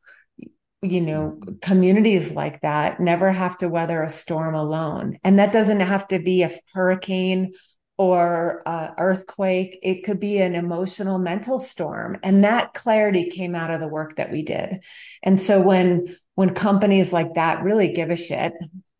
[0.81, 5.17] you know, communities like that never have to weather a storm alone.
[5.23, 7.53] And that doesn't have to be a hurricane
[7.97, 9.79] or uh, earthquake.
[9.81, 12.17] It could be an emotional mental storm.
[12.23, 14.83] And that clarity came out of the work that we did.
[15.23, 18.53] And so when, when companies like that really give a shit,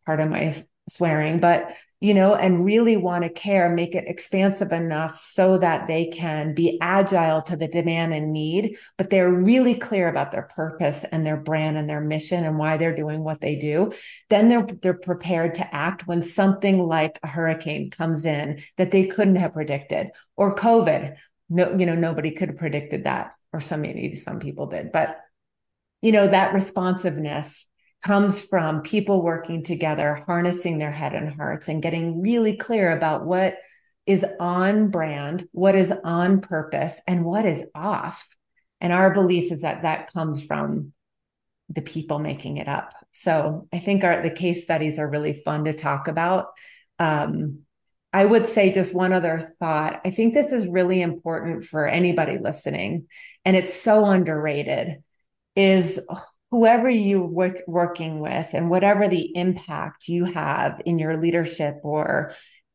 [0.06, 4.70] part of my swearing, but you know, and really want to care, make it expansive
[4.70, 9.74] enough so that they can be agile to the demand and need, but they're really
[9.74, 13.40] clear about their purpose and their brand and their mission and why they're doing what
[13.40, 13.90] they do.
[14.28, 19.06] Then they're, they're prepared to act when something like a hurricane comes in that they
[19.06, 21.16] couldn't have predicted or COVID.
[21.48, 25.18] No, you know, nobody could have predicted that or some, maybe some people did, but
[26.02, 27.66] you know, that responsiveness
[28.04, 33.24] comes from people working together, harnessing their head and hearts and getting really clear about
[33.24, 33.58] what
[34.06, 38.28] is on brand, what is on purpose, and what is off.
[38.80, 40.92] And our belief is that that comes from
[41.68, 42.92] the people making it up.
[43.12, 46.48] So I think our the case studies are really fun to talk about.
[46.98, 47.60] Um,
[48.12, 50.00] I would say just one other thought.
[50.04, 53.08] I think this is really important for anybody listening,
[53.44, 55.02] and it's so underrated.
[55.56, 55.98] Is
[56.56, 62.32] whoever you're work, working with and whatever the impact you have in your leadership or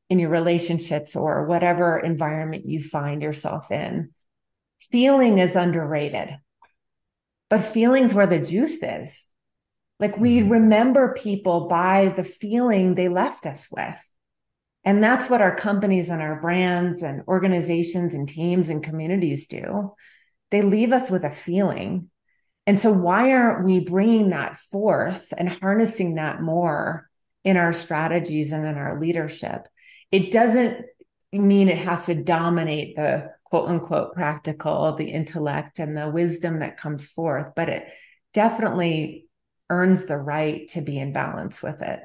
[0.07, 4.11] in your relationships or whatever environment you find yourself in,
[4.91, 6.38] feeling is underrated.
[7.49, 9.32] But feelings where the juice is.
[9.99, 10.51] Like we mm-hmm.
[10.51, 13.97] remember people by the feeling they left us with.
[14.86, 19.95] And that's what our companies and our brands and organizations and teams and communities do.
[20.51, 22.11] They leave us with a feeling
[22.68, 27.09] and so, why aren't we bringing that forth and harnessing that more
[27.43, 29.68] in our strategies and in our leadership?
[30.12, 30.86] It doesn't
[31.32, 36.78] mean it has to dominate the quote unquote practical, the intellect and the wisdom that
[36.78, 37.88] comes forth, but it
[38.34, 39.26] definitely
[39.70, 42.01] earns the right to be in balance with it.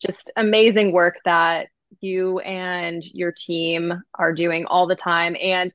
[0.00, 1.68] Just amazing work that
[2.00, 5.36] you and your team are doing all the time.
[5.42, 5.72] And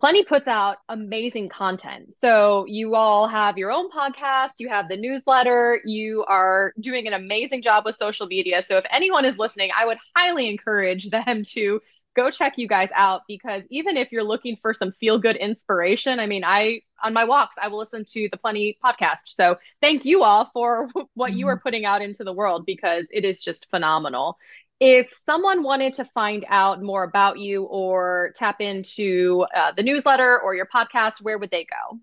[0.00, 2.16] Plenty puts out amazing content.
[2.16, 7.14] So you all have your own podcast, you have the newsletter, you are doing an
[7.14, 8.62] amazing job with social media.
[8.62, 11.80] So if anyone is listening, I would highly encourage them to
[12.14, 16.20] go check you guys out because even if you're looking for some feel good inspiration,
[16.20, 19.22] I mean, I on my walks, I will listen to the Plenty podcast.
[19.26, 21.62] So thank you all for what you are mm-hmm.
[21.62, 24.38] putting out into the world because it is just phenomenal
[24.80, 30.40] if someone wanted to find out more about you or tap into uh, the newsletter
[30.40, 31.98] or your podcast, where would they go?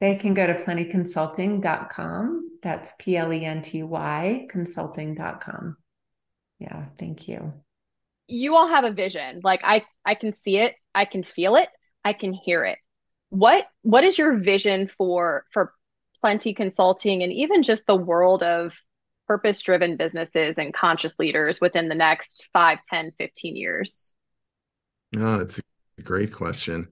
[0.00, 2.50] They can go to plentyconsulting.com.
[2.62, 5.76] That's P L E N T Y consulting.com.
[6.58, 7.52] Yeah, thank you.
[8.26, 9.40] You all have a vision.
[9.42, 11.68] Like I I can see it, I can feel it,
[12.04, 12.78] I can hear it.
[13.30, 15.72] What what is your vision for for
[16.20, 18.72] Plenty Consulting and even just the world of
[19.26, 24.14] purpose driven businesses and conscious leaders within the next 5 10 15 years?
[25.12, 25.60] No that's
[25.98, 26.88] a great question.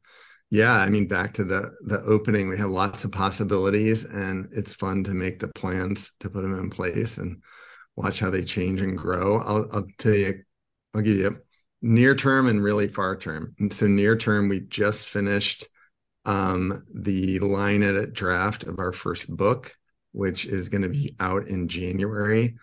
[0.50, 4.74] Yeah i mean back to the the opening we have lots of possibilities and it's
[4.74, 7.42] fun to make the plans to put them in place and
[7.96, 9.38] watch how they change and grow.
[9.38, 10.42] I'll, I'll tell you
[10.94, 11.38] i'll give you
[11.80, 13.54] near term and really far term.
[13.58, 15.66] And so near term we just finished
[16.24, 19.74] um, the line edit draft of our first book
[20.12, 22.56] which is going to be out in January.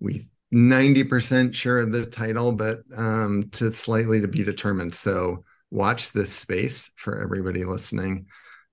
[0.00, 4.94] We 90% sure of the title, but um, to slightly to be determined.
[4.94, 8.26] So watch this space for everybody listening.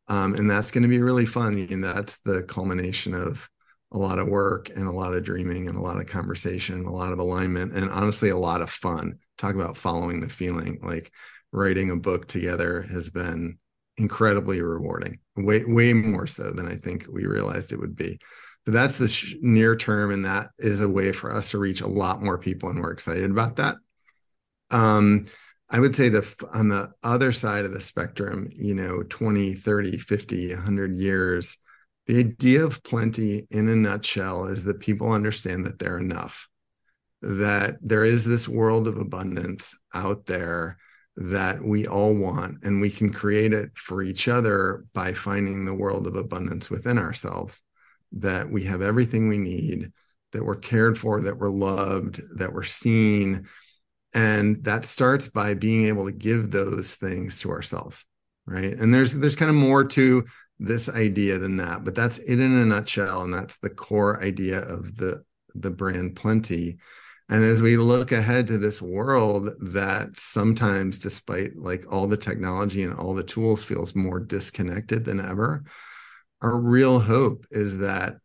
[0.09, 1.67] Um, and that's going to be really fun.
[1.69, 3.47] And that's the culmination of
[3.91, 6.91] a lot of work and a lot of dreaming and a lot of conversation, a
[6.91, 9.17] lot of alignment, and honestly, a lot of fun.
[9.38, 10.80] Talk about following the feeling.
[10.84, 11.11] Like
[11.51, 13.57] writing a book together has been
[14.00, 18.18] incredibly rewarding way way more so than i think we realized it would be
[18.66, 21.82] So that's the sh- near term, and that is a way for us to reach
[21.82, 23.78] a lot more people, and we're excited about that.
[24.72, 25.26] Um,
[25.70, 29.97] I would say the on the other side of the spectrum, you know, 20, 30,
[29.97, 31.58] 50, 100 years,
[32.08, 36.47] the idea of plenty in a nutshell is that people understand that they're enough,
[37.22, 40.78] that there is this world of abundance out there
[41.20, 45.74] that we all want, and we can create it for each other by finding the
[45.74, 47.61] world of abundance within ourselves,
[48.13, 49.91] that we have everything we need,
[50.32, 53.47] that we're cared for, that we're loved, that we're seen
[54.15, 58.05] and that starts by being able to give those things to ourselves
[58.49, 58.74] right?
[58.74, 60.26] And there's there's kind of more to
[60.59, 64.59] this idea than that but that's it in a nutshell and that's the core idea
[64.59, 65.24] of the
[65.55, 66.78] the brand plenty
[67.30, 72.84] and as we look ahead to this world that sometimes despite like all the technology
[72.84, 75.63] and all the tools feels more disconnected than ever
[76.41, 78.17] our real hope is that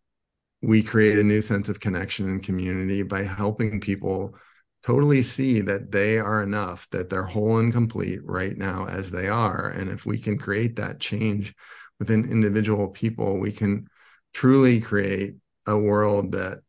[0.62, 4.34] we create a new sense of connection and community by helping people
[4.82, 9.28] totally see that they are enough, that they're whole and complete right now as they
[9.28, 9.68] are.
[9.68, 11.54] And if we can create that change
[11.98, 13.88] within individual people, we can
[14.32, 15.34] truly create
[15.66, 16.60] a world that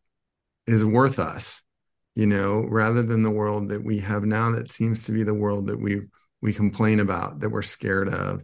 [0.67, 1.63] is worth us,
[2.16, 5.34] you know, rather than the world that we have now that seems to be the
[5.34, 6.01] world that we
[6.41, 8.41] we complain about, that we're scared of.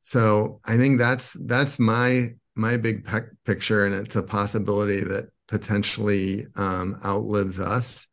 [0.00, 5.28] So I think that's that's my my big pe- picture, and it's a possibility that
[5.48, 8.06] potentially um, outlives us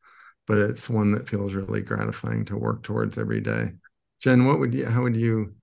[0.47, 3.71] but it's one that feels really gratifying to work towards every day.
[4.21, 5.55] Jen, what would you, how would you,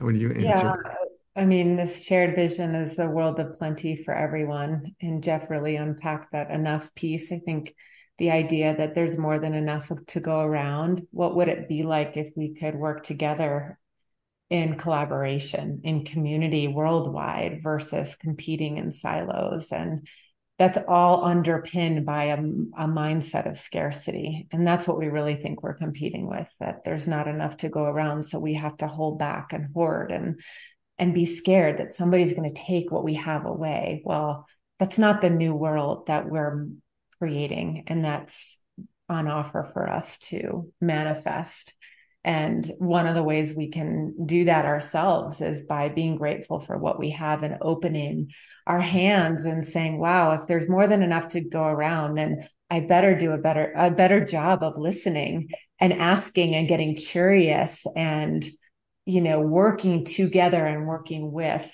[0.00, 0.74] how would you answer?
[0.84, 4.94] Yeah, I mean, this shared vision is a world of plenty for everyone.
[5.00, 7.30] And Jeff really unpacked that enough piece.
[7.30, 7.74] I think
[8.18, 11.06] the idea that there's more than enough to go around.
[11.10, 13.78] What would it be like if we could work together
[14.48, 19.70] in collaboration, in community worldwide versus competing in silos?
[19.70, 20.06] And
[20.58, 24.48] that's all underpinned by a, a, mindset of scarcity.
[24.50, 27.84] And that's what we really think we're competing with, that there's not enough to go
[27.84, 28.22] around.
[28.22, 30.40] So we have to hold back and hoard and
[30.98, 34.00] and be scared that somebody's going to take what we have away.
[34.06, 34.46] Well,
[34.78, 36.68] that's not the new world that we're
[37.18, 37.84] creating.
[37.86, 38.58] And that's
[39.08, 41.74] on offer for us to manifest
[42.26, 46.76] and one of the ways we can do that ourselves is by being grateful for
[46.76, 48.32] what we have and opening
[48.66, 52.80] our hands and saying, wow, if there's more than enough to go around, then I
[52.80, 58.44] better do a better, a better job of listening and asking and getting curious and,
[59.04, 61.72] you know, working together and working with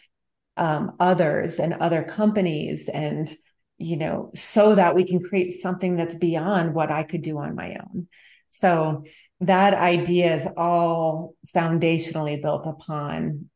[0.58, 3.34] um, others and other companies and,
[3.78, 7.54] you know, so that we can create something that's beyond what I could do on
[7.54, 8.08] my own.
[8.48, 9.04] So
[9.40, 13.48] that idea is all foundationally built upon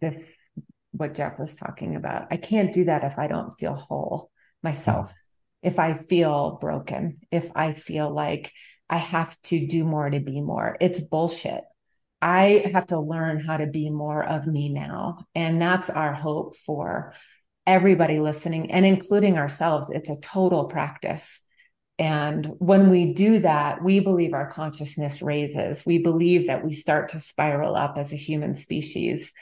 [0.00, 0.32] this,
[0.92, 2.28] what Jeff was talking about.
[2.30, 4.30] I can't do that if I don't feel whole
[4.62, 5.12] myself,
[5.62, 8.52] if I feel broken, if I feel like
[8.90, 10.76] I have to do more to be more.
[10.80, 11.64] It's bullshit.
[12.20, 15.24] I have to learn how to be more of me now.
[15.34, 17.14] And that's our hope for
[17.66, 19.90] everybody listening and including ourselves.
[19.90, 21.40] It's a total practice
[22.02, 25.84] and when we do that, we believe our consciousness raises.
[25.86, 29.32] We believe that we start to spiral up as a human species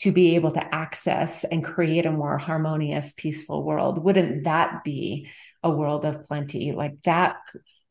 [0.00, 4.04] to be able to access and create a more harmonious, peaceful world.
[4.04, 5.30] Wouldn't that be
[5.62, 6.72] a world of plenty?
[6.72, 7.36] Like that,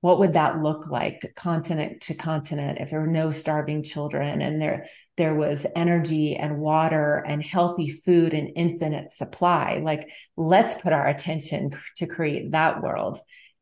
[0.02, 4.62] what would that look like continent to continent if there were no starving children and
[4.62, 4.86] there,
[5.18, 9.82] there was energy and water and healthy food and infinite supply?
[9.84, 13.20] Like, let's put our attention to create that world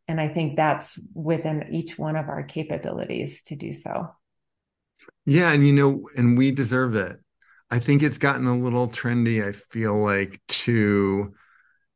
[0.08, 4.10] and I think that's within each one of our capabilities to do so.
[5.26, 5.52] Yeah.
[5.52, 7.18] And, you know, and we deserve it.
[7.70, 11.34] I think it's gotten a little trendy, I feel like, to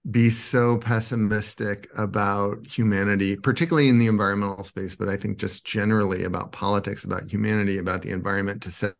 [0.09, 6.23] be so pessimistic about humanity, particularly in the environmental space, but I think just generally
[6.23, 8.93] about politics, about humanity, about the environment, to say,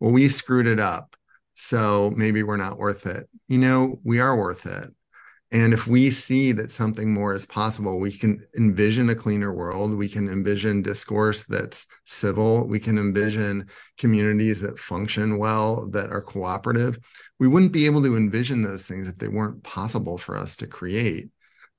[0.00, 1.14] well, we screwed it up.
[1.54, 3.28] So maybe we're not worth it.
[3.48, 4.92] You know, we are worth it.
[5.50, 9.94] And if we see that something more is possible, we can envision a cleaner world.
[9.94, 12.66] We can envision discourse that's civil.
[12.66, 16.98] We can envision communities that function well, that are cooperative.
[17.38, 20.66] We wouldn't be able to envision those things if they weren't possible for us to
[20.66, 21.30] create.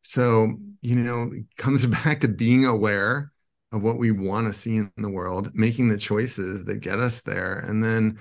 [0.01, 0.51] So,
[0.81, 3.31] you know, it comes back to being aware
[3.71, 7.21] of what we want to see in the world, making the choices that get us
[7.21, 8.17] there, and then,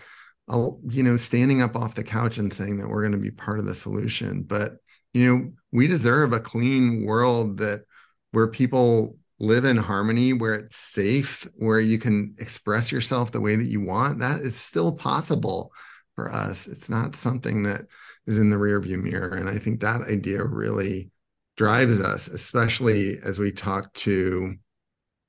[0.90, 3.58] you know, standing up off the couch and saying that we're going to be part
[3.58, 4.42] of the solution.
[4.42, 4.76] But
[5.14, 7.84] you know we deserve a clean world that
[8.32, 13.54] where people live in harmony where it's safe where you can express yourself the way
[13.54, 14.18] that you want.
[14.18, 15.72] That is still possible
[16.16, 16.66] for us.
[16.66, 17.82] It's not something that
[18.26, 19.34] is in the rearview mirror.
[19.34, 21.10] And i think that idea really
[21.56, 24.54] drives us, especially as we talk to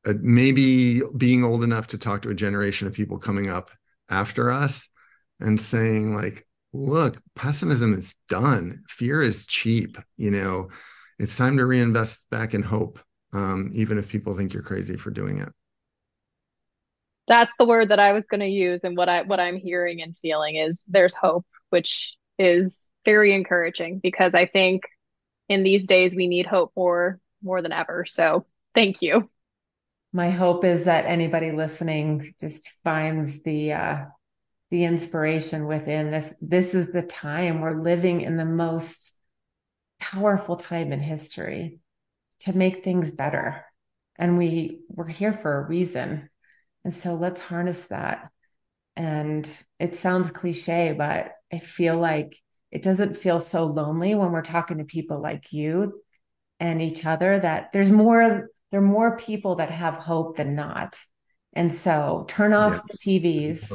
[0.05, 3.71] uh, maybe being old enough to talk to a generation of people coming up
[4.09, 4.88] after us
[5.39, 8.82] and saying like look pessimism is done.
[8.88, 10.70] Fear is cheap you know.
[11.17, 12.99] It's time to reinvest back in hope
[13.34, 15.49] um, even if people think you're crazy for doing it.
[17.28, 20.01] That's the word that i was going to use and what i what i'm hearing
[20.01, 24.82] and feeling is there's hope which is very encouraging because i think
[25.49, 28.05] in these days we need hope more more than ever.
[28.07, 29.30] So thank you.
[30.13, 34.05] My hope is that anybody listening just finds the uh,
[34.70, 36.34] the inspiration within this.
[36.41, 39.13] This is the time we're living in the most
[39.99, 41.80] powerful time in history
[42.41, 43.65] to make things better,
[44.17, 46.30] and we we're here for a reason,
[46.84, 48.30] and so let's harness that.
[48.95, 49.49] And
[49.80, 52.36] it sounds cliche, but I feel like
[52.72, 56.01] it doesn't feel so lonely when we're talking to people like you
[56.59, 60.99] and each other that there's more there are more people that have hope than not.
[61.53, 62.88] And so turn off yes.
[62.88, 63.74] the TVs,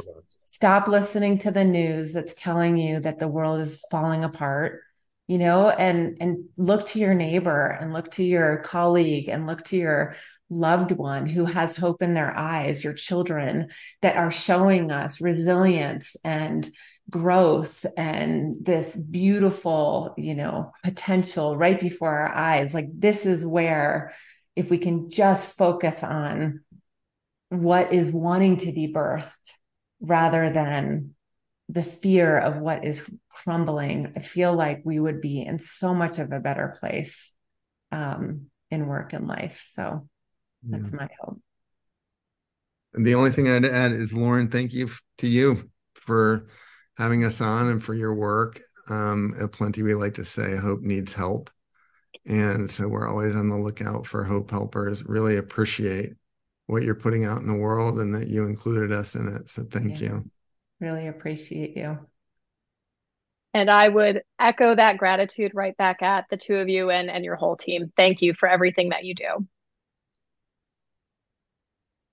[0.55, 4.79] stop listening to the news that's telling you that the world is falling apart,
[5.27, 9.65] you know, and and look to your neighbor and look to your colleague and look
[9.65, 10.15] to your
[10.49, 13.67] loved one who has hope in their eyes, your children
[14.01, 16.71] that are showing us resilience and
[17.09, 22.73] growth and this beautiful, you know, potential right before our eyes.
[22.73, 24.13] Like this is where
[24.55, 26.61] if we can just focus on
[27.49, 29.51] what is wanting to be birthed
[29.99, 31.15] rather than
[31.69, 36.19] the fear of what is crumbling, I feel like we would be in so much
[36.19, 37.31] of a better place
[37.91, 39.67] um, in work and life.
[39.71, 40.07] So
[40.63, 40.97] that's yeah.
[40.97, 41.41] my hope.
[42.93, 46.47] And the only thing I'd add is, Lauren, thank you to you for
[46.97, 48.61] having us on and for your work.
[48.87, 51.49] Um, at Plenty, we like to say, hope needs help.
[52.27, 55.03] And so we're always on the lookout for hope helpers.
[55.05, 56.13] Really appreciate
[56.67, 59.49] what you're putting out in the world and that you included us in it.
[59.49, 60.07] So thank yeah.
[60.07, 60.31] you.
[60.79, 61.99] Really appreciate you.
[63.53, 67.23] And I would echo that gratitude right back at the two of you and, and
[67.23, 67.93] your whole team.
[67.95, 69.47] Thank you for everything that you do.